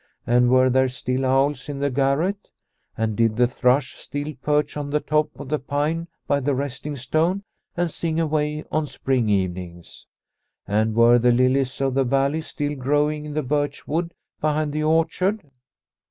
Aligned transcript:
And 0.25 0.49
were 0.49 0.71
there 0.71 0.89
still 0.89 1.27
owls 1.27 1.69
in 1.69 1.77
the 1.77 1.91
garret? 1.91 2.49
and 2.97 3.15
did 3.15 3.35
the 3.35 3.45
thrush 3.45 3.95
still 3.97 4.33
perch 4.41 4.75
on 4.75 4.89
the 4.89 4.99
top 4.99 5.29
of 5.39 5.49
the 5.49 5.59
pine 5.59 6.07
by 6.25 6.39
the 6.39 6.55
Resting 6.55 6.95
Stone 6.95 7.43
and 7.77 7.91
sing 7.91 8.19
away 8.19 8.65
on 8.71 8.87
spring 8.87 9.29
even 9.29 9.57
ings? 9.57 10.07
And 10.67 10.95
were 10.95 11.19
the 11.19 11.31
lilies 11.31 11.79
of 11.81 11.93
the 11.93 12.03
valley 12.03 12.41
still 12.41 12.73
growing 12.73 13.25
in 13.25 13.35
the 13.35 13.43
birch 13.43 13.87
wood 13.87 14.15
behind 14.41 14.73
the 14.73 14.81
orchard 14.81 15.51